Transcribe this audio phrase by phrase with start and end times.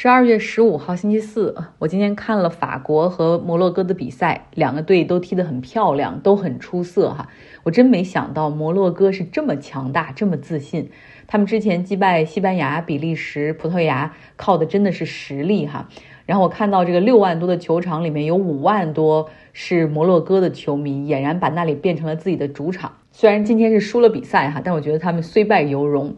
[0.00, 7.28] 十二月十五号星期四，我今天看了法国和摩洛哥的比赛，两个队都踢得很漂亮，都很出色哈。
[7.64, 10.88] 我真没想到摩洛哥是这么强大，这么自信。
[11.26, 15.88] 他们之前击败西班牙、比利时、葡萄牙，靠的真的是实力哈。
[16.26, 22.92] 然后我看到这个六万多的球场里面有五万多是摩洛哥的球迷，俨然把那里变成了自己的主场。
[23.10, 26.14] 虽然今天是输了比赛哈，但我觉得他们虽败犹荣。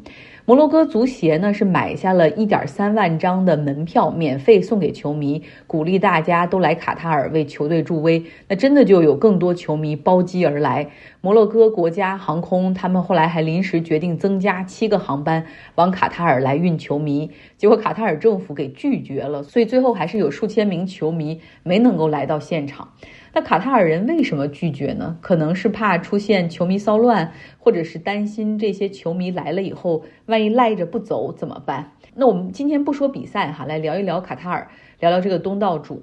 [0.50, 8.24] 摩洛哥足协呢是买下了一点三万张的门票，免费送给球迷，鼓励大家都来卡塔尔为球队助威。
[8.48, 10.90] 那真的就有更多球迷包机而来。
[11.20, 15.46] 摩洛哥国家航空他们后来还临时决定增加七个航班
[15.76, 22.88] 往卡塔尔来运球迷，结果卡塔尔政府给拒绝了，所以最后还是有数千名球迷没能够来到现场。
[23.32, 25.16] 那卡塔尔人为什么拒绝呢？
[25.20, 31.92] 可能是怕出现球迷骚乱，或者是担心这些球迷来了以后，万一赖着不走怎么办？
[32.14, 36.02] 那我们今天不说比赛哈，来聊一聊卡塔尔，聊聊这个东道主。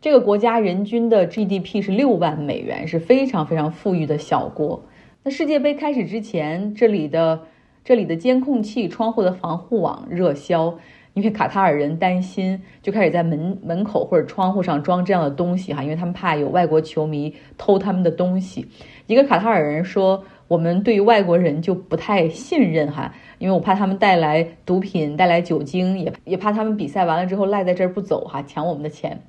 [0.00, 4.84] 这个国家人均的 GDP 是六万美元，是非常非常富裕的小国。
[5.24, 7.42] 那世界杯开始之前，这里的
[7.84, 10.78] 这里的监控器、窗户的防护网热销。
[11.14, 18.66] 因为卡塔尔人担心，就开始在门门口或者窗户上装这样的东西哈，因为他们怕有外国球迷偷他们的东西。
[19.06, 29.20] 一个卡塔尔人说：“我们对于外国人就不太信任哈，因为我怕他们带来毒品、带来酒精，也也怕他们比赛完了之后赖在这儿不走哈，抢我们的钱。”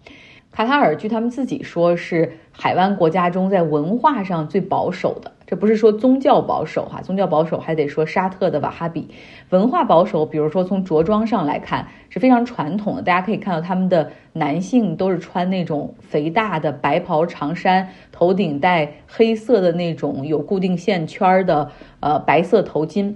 [0.52, 5.32] 卡塔尔据他们自己说，是海湾国家中在文化上最保守的。
[5.48, 9.10] 这不是说宗教保守哈，宗教保守还得说沙特的瓦哈比。
[9.50, 13.02] 文化保守，比如说从着装上来看是非常传统的。
[13.02, 21.72] 大家可以看到他们的男性都是穿那种肥大的白袍长衫，头顶戴黑色的那种有固定线圈的
[22.02, 23.16] 呃白色头巾。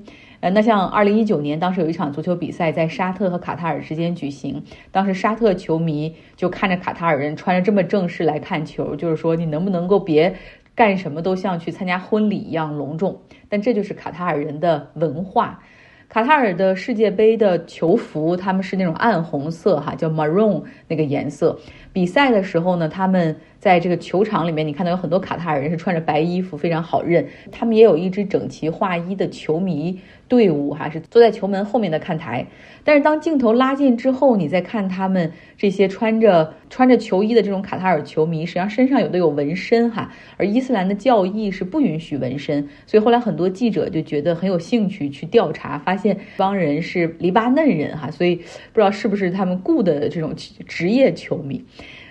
[0.54, 10.36] 那像二零一九年，当时有一场足球比赛在沙特和卡塔尔之间举行，当时沙特球迷就看着卡塔尔人穿着这么正式来看球，就是说你能不能够别
[10.76, 13.20] 干什么都像去参加婚礼一样隆重？
[13.50, 15.60] 但这就是卡塔尔人的文化。
[16.08, 21.58] 卡塔尔的世界杯的球服，他们是那种暗红色，哈，叫 maroon 那个颜色。
[21.92, 27.28] 比赛的时候呢，他们在这个球场里面，你看到有很多卡塔尔人是穿着白衣服，非常好认。
[27.52, 30.00] 他们也有一支整齐划一的球迷。
[30.27, 32.45] 队伍哈是坐在球门后面的看台，
[32.83, 48.42] 但是当镜头拉近之后，你再看他们这些穿着穿着球衣的这种卡塔尔球迷，实际上身上有的有纹身哈，而伊斯兰的教义是不允许纹身，所以后来很多记者就觉得很有兴趣去调查，发现这帮人是黎巴嫩人哈，所以不
[48.73, 51.63] 知道是不是他们雇的这种职业球迷。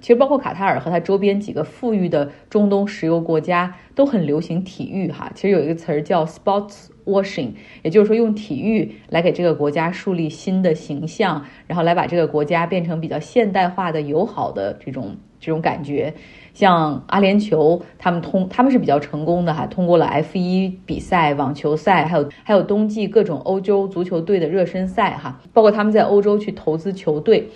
[0.05, 6.89] 其实包括卡塔尔和它周边几个富裕的中东石油国家都很流行体育哈，其实有一个词儿叫 sports。
[7.07, 7.51] washing，
[7.83, 16.15] 也就是说用体育来给这个国家树立新的形象，然后来把这个国家变成比较现代化的、友好的这种这种感觉。
[16.55, 27.51] 像阿联酋，他们通他们是比较成功的哈，通过了 F 一比赛、网球赛，还有还有冬季各种欧洲足球队的热身赛哈，包括他们在欧洲去投资球队。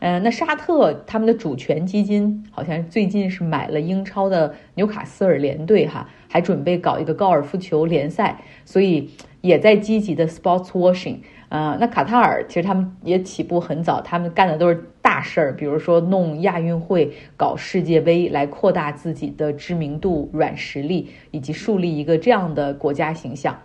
[0.00, 9.10] 嗯，那沙特他们的主权基金好像最近是买了英超的纽卡斯尔联队哈，还准备搞一个高尔夫球联赛，所以
[9.42, 11.18] 也在积极的 sports washing。
[11.50, 23.58] 呃，那卡塔尔其实他们也起步很早，他们干的都是大事儿，比如说弄亚运会、搞世界杯，来扩大自己的知名度、软实力，以及树立一个这样的国家形象。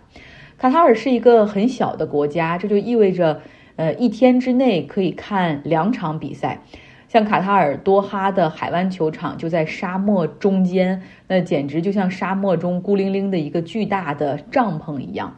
[0.58, 3.40] 卡塔尔是一个很小的国家，这就意味着。
[3.76, 6.60] 呃，一天之内可以看两场比赛，
[7.08, 15.36] 像卡塔尔多哈的海湾球场就在沙漠中间，那简直就像沙漠中孤零零的一个巨大的帐篷一样。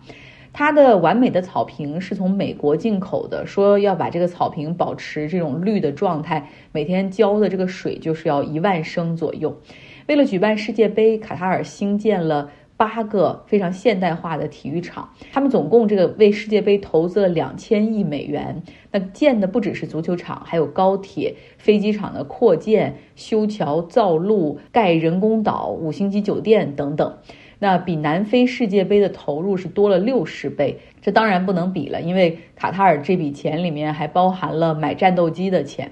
[0.53, 9.61] 它的完美的草坪是从美国进口的，说要把这个草坪保持这种绿的状态，每天浇的这个水就是要一万升左右。
[10.07, 12.51] 为了举办世界杯，卡塔尔兴建了。
[12.79, 18.63] 八个非常现代化的体育场，他们总共这个为世界杯投资了两千亿美元。
[18.93, 27.19] 那建的不只是足球场，还有高铁、飞机场的扩建、修桥、造路、盖人工岛、五星级酒店等等。
[27.59, 30.79] 那比南非世界杯的投入是多了六十倍。
[31.03, 35.91] 这当然不能比了，因为卡塔尔这笔钱里面还包含了买战斗机的钱。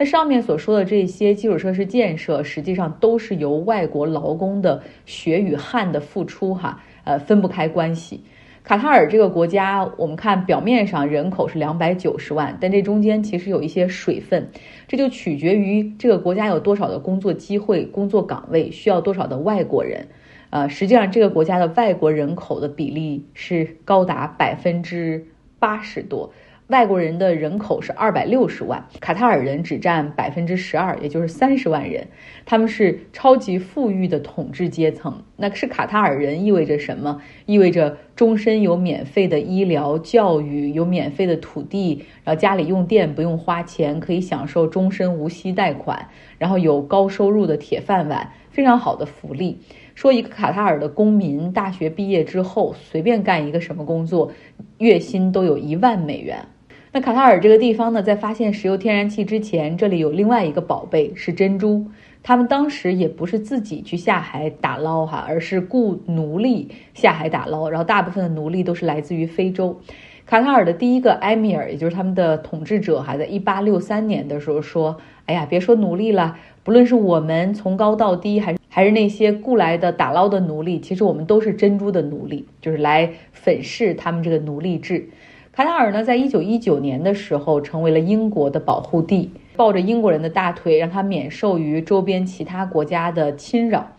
[0.00, 8.24] 那上面所说的这些基础设施建设，实际上都是由外国劳工的血与汗的付出，哈，呃，分不开关系。
[8.62, 14.48] 卡塔尔这个国家，我们看表面上人口是两百九十万，但这中间其实有一些水分，
[14.88, 20.06] 这就取决于这个国家有多少的工作机会、工作岗位，需要多少的外国人。
[20.48, 25.26] 呃，实际上这个国家的外国人口的比例是高达百分之
[25.58, 26.32] 八十多。
[26.70, 32.06] 外国人的人口是二百六十万，卡塔尔人只占百分之十二，也就是三十万人。
[32.46, 35.24] 他们是超级富裕的统治阶层。
[35.36, 37.20] 那是卡塔尔人意味着什么？
[37.44, 46.08] 意味着终身有免费的医疗、教育，有免费的土地，然后家里用电不用花钱，可以享受终身无息贷款，
[46.38, 49.58] 然后有高收入的铁饭碗，非常好的福利。
[49.96, 54.30] 说一个卡塔尔的公民大学毕业之后，随便干一个什么工作，
[54.78, 56.46] 月薪都有一万美元。
[56.92, 61.86] 那卡塔尔这个地方呢，在发现石油天然气之前，这里有另外一个宝贝是珍珠。
[62.24, 67.70] 他们当时也不是自己去下海打捞哈，而是雇奴隶下海打捞。
[67.70, 69.80] 然后大部分的奴隶都是来自于非洲。
[70.26, 74.96] 卡塔尔的第一个埃米尔，也就是他们的统治者，还在一八六三年的时候说
[75.26, 85.08] ：“哎呀，别说奴隶了，不论是我们从高到低，还是还是那些雇来的打捞的奴隶，其实我们都是珍珠的奴隶，就是来粉饰他们这个奴隶制。”
[85.52, 93.90] 卡塔尔呢，在一九一九年的时候成为了英国的保护地，抱着英国人的大腿，让他免受于周边其他国家的侵扰。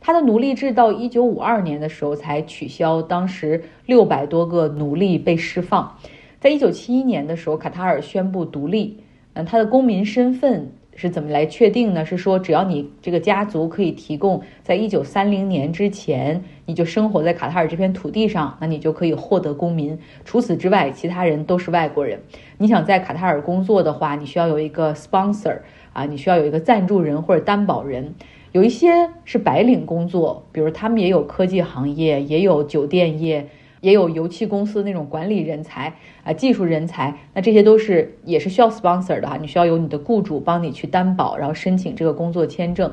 [0.00, 5.98] 他的奴隶制到一九五二年的时候才取消，当时六百多个奴隶被释放。
[6.40, 8.98] 在一九七一年的时候，卡塔尔宣布独立，
[9.32, 10.70] 嗯，他的公民身份。
[11.00, 12.04] 是怎么来确定呢？
[12.04, 19.96] 是说只要你这个家族可以提供在一九三零年之前你就生活在卡塔尔这片土地上，那你就可以获得公民。
[20.24, 22.20] 除此之外，其他人都是外国人。
[22.58, 25.58] 你想在卡塔尔工作的话，你需要有一个 sponsor
[25.92, 28.16] 啊，你需要有一个赞助人或者担保人。
[28.50, 33.46] 有一些是白领工作，比如他们也有科技行业，也有酒店业。
[33.80, 35.94] 也有油气公司那种管理人才
[36.24, 42.92] 啊，技术人才，那这些都是也是需要 sponsor 的哈，你需要有你的雇主帮你去担保，然后申请这个工作签证。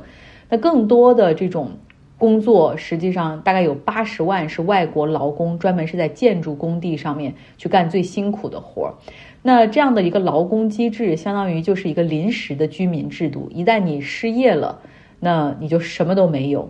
[0.50, 1.72] 那更多的这种
[2.18, 8.94] 工作，实际上大概有八十万是外国劳工，专门是在建筑工地上面去干最辛苦的活儿。
[9.42, 14.80] 那这样的一个劳工机制，相当于就是一个临时的居民制度，一旦你失业了，
[15.20, 16.70] 那你就什么都没有。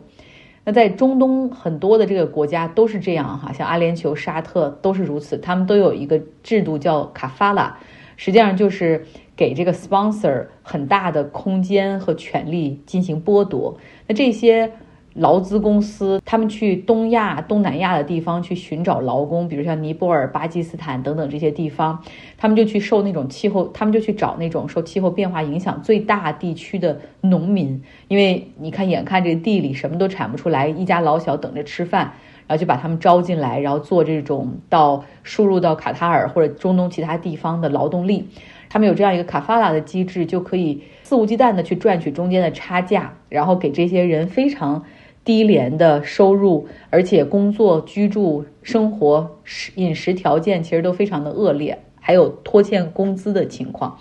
[0.66, 7.78] 那在中东很多的这个国家都是这样哈，像阿联酋、沙特都是如此，他们都有一个制度叫卡法拉，
[8.18, 9.06] 实际上就是
[9.38, 13.78] 给这个 sponsor 很大的空间和权利进行剥夺。
[14.08, 14.74] 那这些。
[15.16, 22.04] 劳资公司，他们去东亚、东南亚的地方去寻找劳工，比如像尼泊尔、巴基斯坦等等这些地方，
[22.38, 32.12] 他们就去受那种气候，他们就去找那种受气候变化影响最大地区的农民，因为你看，眼看这个地里什么都产不出来，一家老小等着吃饭，
[32.46, 38.28] 然后就把他们招进来，然后做这种到输入到卡塔尔或者中东其他地方的劳动力。
[38.68, 44.84] 他们有这样一个卡法拉的机制，就可以肆无忌惮的去赚取中间的差价，然后给这些人非常。
[45.25, 49.42] 低廉的收入，而且工作、居住、生活、
[49.75, 54.00] 饮食条件其实都非常的恶劣，还有拖欠工资的情况。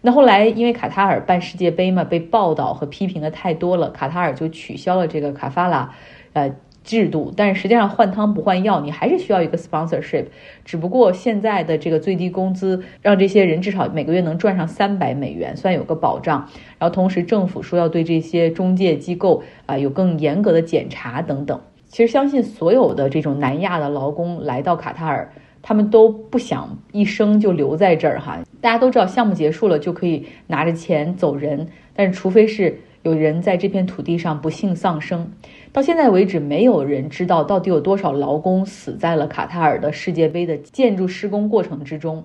[0.00, 5.92] 那后来因为卡塔尔办世界杯嘛，被报道和批评的太多了，卡塔尔就取消了这个卡法拉，
[6.32, 6.54] 呃。
[6.82, 10.24] 制度，但是实际上换汤不换药，你还是需要一个 sponsorship。
[10.64, 16.48] 只不过现在的这个最低工资让这些人至少每个月能赚上三百美元，算有个保障。
[16.78, 21.60] 然后同时政府说要对这些中介机构啊有更严格的检查等等。
[21.86, 25.30] 其实相信所有的这种南亚的劳工来到卡塔尔，
[25.60, 28.38] 他们都不想一生就留在这儿哈。
[28.60, 32.80] 大家都知道项目结束了就可以拿着钱走人，但是除非是。
[33.02, 35.32] 有人在这片土地上不幸丧生，
[35.72, 42.24] 到现在为止，没有人知道到底有多少劳工死在了卡塔尔的世界杯的建筑施工过程之中。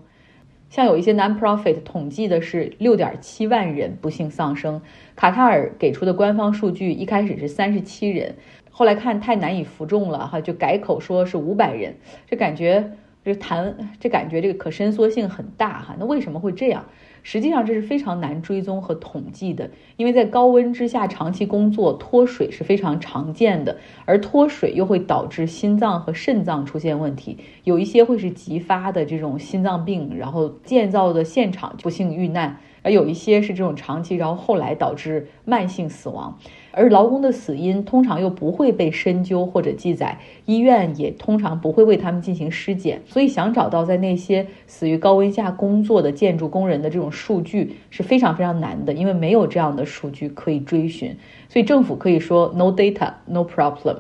[0.70, 4.82] 像有一些 non-profit 统计的是六点七万人不幸丧生，
[5.16, 8.36] 卡塔尔给出的官方数据一开始是三十七人，
[8.70, 11.96] 后来看太难以服众了哈，就改口说是五百人，
[12.30, 12.92] 这感觉
[13.24, 16.84] 这谈这感觉这个可伸缩性很大哈，那为什么会这样？
[17.26, 32.60] 实际上这是非常难追踪和统计的，因为在高温之下长期工作脱水是非常常见的，而脱水又会导致心脏和肾脏出现问题，有一些会是急发的这种心脏病，然后建造的现场不幸遇难。
[32.84, 36.38] 而有一些是这种长期，然后后来导致慢性死亡，
[36.76, 51.16] 而劳工的死因通常又不会被深究或者记载，医院也通常不会为他们进行尸检，所以想找到在那些死于高温下工作的建筑工人的这种数据是非常非常难的，因为没有这样的数据可以追寻，
[51.48, 54.00] 所以政府可以说 no data no problem。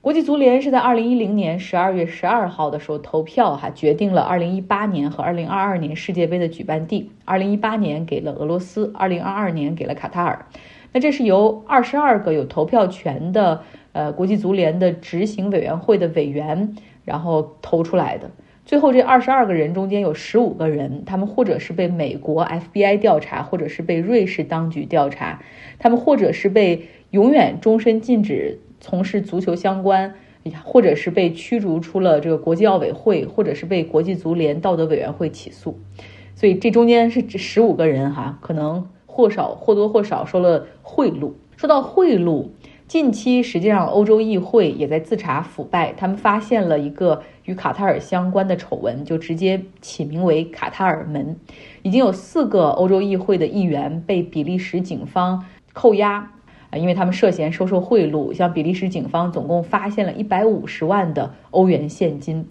[0.00, 7.12] 国际足联是在二零一零年十二月十二号的时候投票，哈，决定了二零一八年和二零二二年世界杯的举办地。
[7.24, 10.46] 二零一八年给了俄罗斯，二零二二年给了卡塔尔。
[10.92, 18.30] 那这是由二十二个有投票权的呃国际足联的执行委员会的委员然后投出来的。
[18.64, 25.42] 最后这二十二个人中间有十五个人，他们或者是被美国 FBI 调查，或者是被瑞士当局调查，
[25.80, 30.14] 他们或者是被永远终身禁止从事足球相关，
[30.62, 35.80] 或者是被驱逐出了这个国际奥委会，或者是被国际足联道德委员会起诉。
[36.36, 41.32] 所以这中间是十五个人哈，可能或少或多或少收了贿赂。
[41.56, 42.48] 说到贿赂。
[42.88, 51.34] 近期，实际上欧洲议会也在自查腐败，他们发现了一个与卡塔尔相关的丑闻，就直接起名为“卡塔尔门”。
[51.82, 55.42] 已经有四个欧洲议会的议员被比利时警方
[55.72, 56.30] 扣押，
[56.68, 58.34] 啊，因为他们涉嫌收受贿赂。
[58.34, 62.46] 像比利时警方总共发现了一百五十万的欧元现金。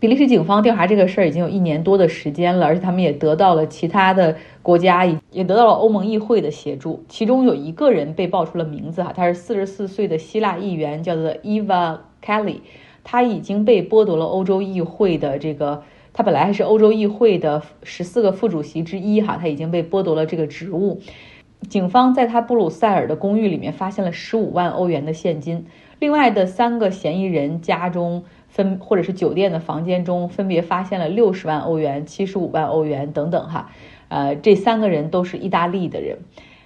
[0.00, 7.04] 比利时警方调查这个事儿已经有一年多的时间了，而且他们也得到了其他的国家，也得到了欧盟议会的协助。
[7.06, 12.60] 其中有一个人被爆出了名字哈，他是四十四岁的希腊议员，叫做 Eva Kelly，
[13.04, 15.82] 他已经被剥夺了欧洲议会的这个，
[16.14, 21.02] 他本来还是欧洲议会的十四个副主席之一哈，他已经被剥夺了这个职务。
[21.68, 25.66] 警方在他布鲁塞尔的公寓里面发现了十五万欧元的现金，
[25.98, 28.24] 另外的三个嫌疑人家中。
[28.52, 33.70] 分或者是酒店的房间中分别发现了六十万欧元、七十五万欧元等等哈，
[34.08, 36.18] 呃，这三个人都是意大利的人，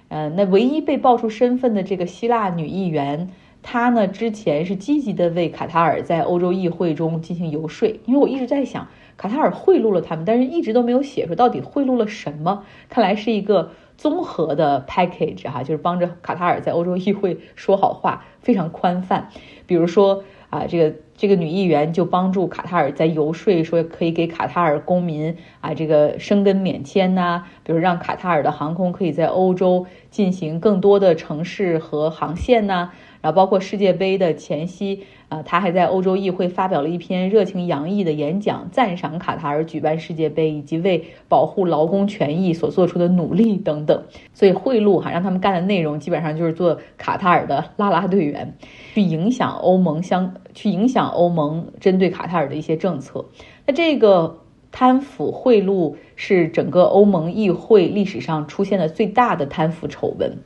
[0.07, 3.29] 呃，那唯一被爆出身份的这个希腊女议员，
[3.61, 19.29] 她呢之前是积极的为卡塔尔在欧洲议会中进行游说，因为我一直在想，卡塔尔贿赂了他们，但是一直都没有写出到底贿赂了什么，看来是一个综合的 package 哈，就是帮着卡塔尔在欧洲议会说好话，非常宽泛，
[19.65, 20.23] 比如说。
[20.51, 32.91] 啊，这个这个女议员就帮助卡塔尔在游说，说可以给卡塔尔公民啊这个生根免签呐，比如让卡塔尔的航空可以在欧洲进行更多的城市和航线呐。
[33.25, 44.03] 然后包括世界杯的前夕，啊，他还在欧洲议会发表了一篇热情洋溢的演讲，赞赏卡塔尔举办世界杯以及为保护劳工权益所做出的努力等等。
[44.35, 48.55] 所以贿赂哈，让他们干的内容基本上就是做卡塔尔的拉拉队员，
[48.93, 53.25] 去影响欧盟相，去影响欧盟针对卡塔尔的一些政策。
[53.65, 54.37] 那这个
[54.71, 60.37] 贪腐贿赂是整个欧盟议会历史上出现的最大的贪腐丑闻。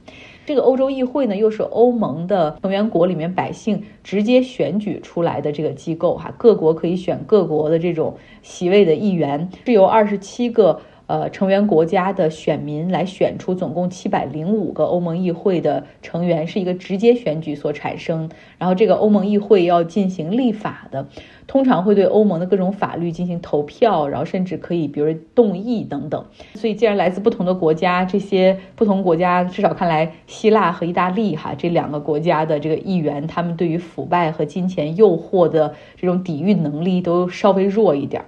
[0.49, 10.81] 这个欧洲议会呢，又是欧盟的成员国里面百姓直接选举出来的这个机构哈，各国可以选各国的这种席位的议员，是由二十七个。
[11.09, 18.29] 呃，成员国家的选民来选出总共七百零五个欧盟议会的成员，是一个直接选举所产生。
[18.59, 21.07] 然后这个欧盟议会要进行立法的，
[21.47, 26.23] 通常会对欧盟的各种法律进行投票，然后甚至可以比如动议等等。
[26.53, 38.25] 所以，既然来自不同的国家，这些不同国家至少看来，希腊和意大利哈这两个国家的这个议员，他们对于腐败和金钱诱惑的这种抵御能力都稍微弱一点儿。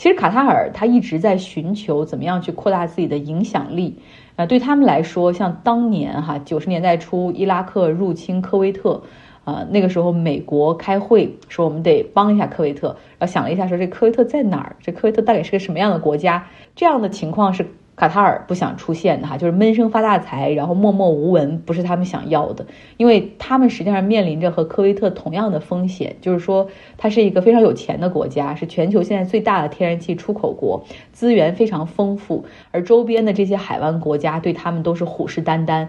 [0.00, 3.98] 其实卡塔尔他一直在寻求怎么样去扩大自己的影响力，
[4.36, 9.02] 呃，对他们来说，像当年哈九十年代初伊拉克入侵科威特，
[9.44, 14.76] 呃，那个时候美国开会说我们得帮一下科威特，然后想了一下说这科威特在哪儿？
[14.80, 16.46] 这科威特到底是个什么样的国家？
[16.74, 17.66] 这样的情况是。
[18.00, 22.64] 卡塔尔不想出现的哈，就是闷声发大财，然后默默无闻，不是他们想要的，
[22.96, 26.66] 因为他们实际上面临着和科威特同样的风险，就是说
[26.96, 35.88] 它是一个非常有钱的国家，是全球现在最大的天然气出口国，资源非常丰富，而周边的这些海湾国家对他们都是虎视眈眈。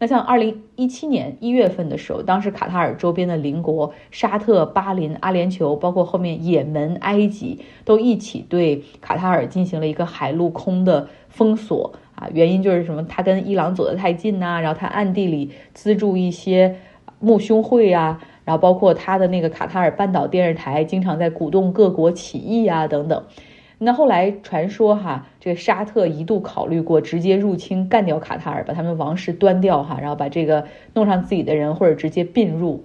[0.00, 12.26] 那像二零一七年一月份的时候，当时卡塔尔周边的邻国沙特、巴林、阿联酋，包括后面也门、埃及，都一起对卡塔尔进行了一个海陆空的封锁啊。
[12.32, 13.04] 原因就是什么？
[13.04, 16.76] 他跟伊朗走得太近呐，然后他暗地里资助一些
[17.18, 23.22] 穆兄会啊，然后包括他的那个卡塔尔半岛电视台经常在鼓动各国起义啊等等。
[23.82, 32.84] 那后来传说哈，这个沙特一度考虑过直接入侵干掉卡塔尔，把他们王室端掉哈，然后把这个弄上自己的人，或者直接并入。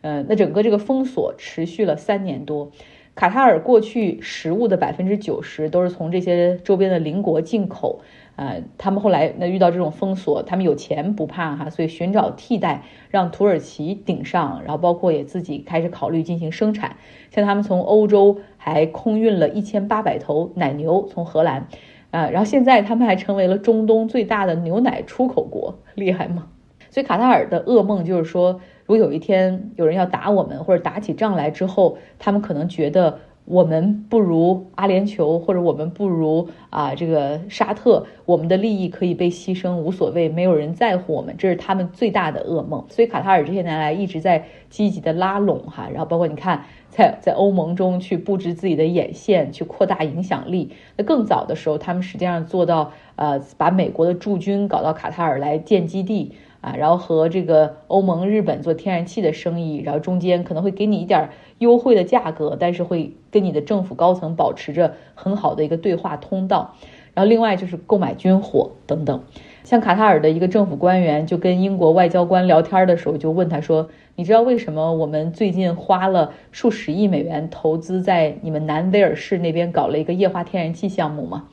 [0.00, 2.70] 呃，那整个这个封锁持续了三年多。
[3.14, 8.00] 卡塔尔过去食物的百分之九十都是从这些周边的邻国进口。
[8.38, 16.94] 呃，他们后来那遇到这种封锁，他们有钱不怕哈，所以寻找替代，让土耳其顶上，然后包括也自己开始考虑进行生产。
[17.32, 21.66] 像他们从欧洲还空运了一千八百头奶牛从荷兰，
[22.12, 26.46] 啊，然后现在他们还成为了中东最大的牛奶出口国， 厉害吗？
[26.90, 33.18] 所以卡塔尔的噩梦就是说，如果有一天有人要打我们，或者打起仗来之后，他们可能觉得。
[33.48, 42.84] 我们不如阿联酋，或者我们不如啊这个沙特，我们的利益可以被牺牲，无所谓，没有人在乎我们，这是他们最大的噩梦。
[42.88, 46.64] 所以卡塔尔这些年来一直在积极的拉拢哈，然后包括你看。
[46.90, 50.72] 在在欧盟中去布置自己的眼线，去扩大影响力。
[50.96, 66.74] 那更早的时候，他们实际上做到呃，把美国的驻军搞到卡塔尔来建基地啊，然后和这个欧盟、日本做天然气的生意，然后中间可能会给你一点优惠的价格，但是会跟你的政府高层保持着很好的一个对话通道。
[67.14, 69.22] 然后另外就是购买军火等等。
[69.64, 81.48] 像卡塔尔的一个政府官员就跟英国外交官聊天的时候，就问他说：“你知道为什么我们最近花了数十亿美元投资在你们南威尔士那边搞了一个液化天然气项目吗？”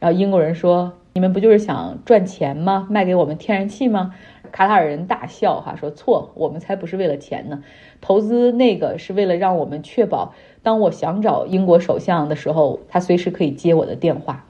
[0.00, 2.88] 然后英国人说：“你们不就是想赚钱吗？
[2.90, 4.14] 卖给我们天然气吗？”
[4.54, 7.64] 卡塔尔人大笑哈，说：“错，我们才不是为了钱呢，
[8.00, 10.32] 投资那个是为了让我们确保，
[10.62, 14.44] 当我想找英国首相的时候，他随时可以接我的电话。”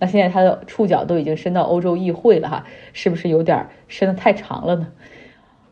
[0.00, 2.64] 那现在他的触角都已经伸到欧洲议会了哈，
[2.94, 4.88] 是不是有点伸得太长了呢？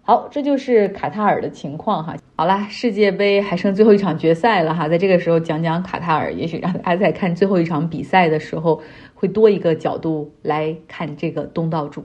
[0.03, 2.15] 好，这就是卡塔尔的情况哈。
[2.37, 8.83] 好啦，世界杯还剩最后一场决赛了哈，在这个时候讲讲卡塔尔，也许让大家在看最后一场比赛的时候
[9.15, 12.05] 会多一个角度来看这个东道主。